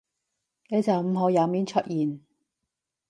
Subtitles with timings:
[0.69, 2.21] 你就唔好有面出現